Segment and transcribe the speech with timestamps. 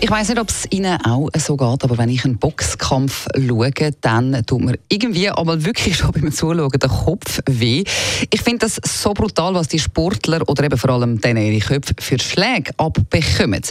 [0.00, 3.70] ich weiß nicht, ob es Ihnen auch so geht, aber wenn ich einen Boxkampf schaue,
[4.00, 7.82] dann tut mir irgendwie aber wirklich schon beim Zuschauen der Kopf weh.
[8.30, 11.94] Ich finde das so brutal, was die Sportler oder eben vor allem denen ihre Köpfe
[11.98, 13.62] für Schläge abbekommen.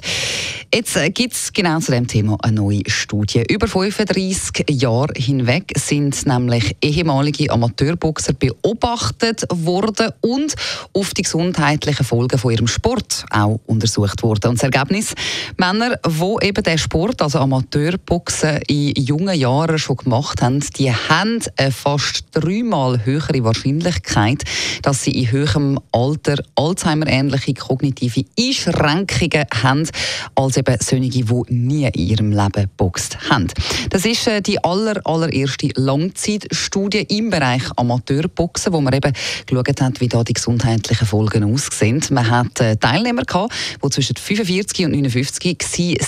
[0.74, 3.44] Jetzt gibt es genau zu dem Thema eine neue Studie.
[3.50, 10.56] Über 35 Jahre hinweg sind nämlich ehemalige Amateurboxer beobachtet worden und
[10.92, 14.50] auf die gesundheitlichen Folgen von ihrem Sport auch untersucht worden.
[14.50, 15.14] Und das Ergebnis,
[15.56, 21.40] Männer, die eben den Sport, also Amateurboxen, in jungen Jahren schon gemacht haben, die haben
[21.56, 24.44] eine fast dreimal höhere Wahrscheinlichkeit,
[24.82, 29.88] dass sie in höherem Alter Alzheimer-ähnliche kognitive Einschränkungen haben,
[30.36, 33.48] als eben solche, die nie in ihrem Leben geboxt haben.
[33.90, 39.14] Das ist äh, die aller, allererste Langzeitstudie im Bereich Amateurboxen, wo man eben
[39.46, 42.02] geschaut hat, wie da die gesundheitlichen Folgen aussehen.
[42.12, 45.58] Man hat äh, Teilnehmer gehabt, die zwischen 45 und 59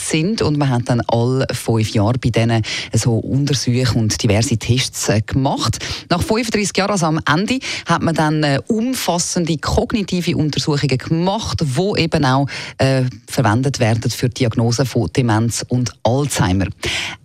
[0.07, 5.09] sind und man hat dann alle fünf Jahre bei denen so Untersuchungen und diverse Tests
[5.09, 5.79] äh, gemacht.
[6.09, 12.25] Nach 35 Jahren, also am Ende, hat man dann umfassende kognitive Untersuchungen gemacht, die eben
[12.25, 16.67] auch äh, verwendet werden für die Diagnose von Demenz und Alzheimer.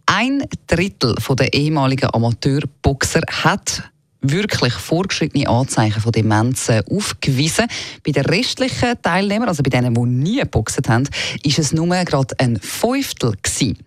[0.06, 3.82] Ein Drittel der ehemaligen Amateurboxer hat
[4.30, 7.66] wirklich vorgeschrittene Anzeichen von Demenz aufgewiesen.
[8.04, 11.08] Bei den restlichen Teilnehmern, also bei denen, die nie geboxt haben,
[11.42, 13.78] ist es nur gerade ein Fünftel gewesen.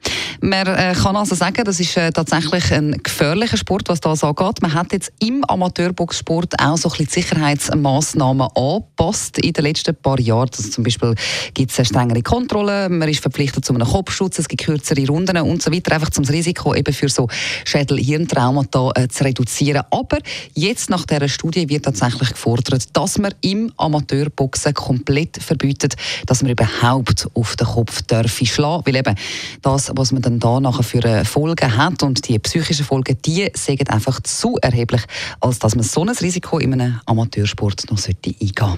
[0.41, 4.61] Man äh, kann also sagen, das ist äh, tatsächlich ein gefährlicher Sport, was das angeht.
[4.61, 10.19] Man hat jetzt im Amateurboxsport auch so ein bisschen Sicherheitsmaßnahmen angepasst in den letzten paar
[10.19, 10.49] Jahren.
[10.55, 11.15] Also zum Beispiel
[11.53, 15.61] gibt es strengere Kontrollen, man ist verpflichtet zu einem Kopfschutz, es gibt kürzere Runden und
[15.61, 17.27] so weiter, einfach um das Risiko eben für so
[17.65, 19.83] Schädel-Hirntraumata äh, zu reduzieren.
[19.89, 20.19] Aber
[20.53, 25.95] jetzt nach dieser Studie wird tatsächlich gefordert, dass man im Amateurboxen komplett verbietet,
[26.25, 29.15] dass man überhaupt auf den Kopf dürfen schlagen, weil eben
[29.61, 33.89] das, was man dann da nachher für Folgen hat und die psychischen Folgen, die sind
[33.89, 35.01] einfach zu erheblich,
[35.39, 38.77] als dass man so ein Risiko in einem Amateursport noch eingehen sollte.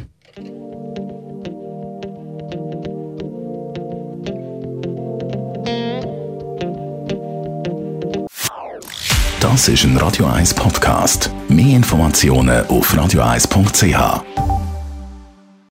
[9.39, 11.31] Das ist ein Radio 1 Podcast.
[11.47, 14.68] Mehr Informationen auf radio1.ch.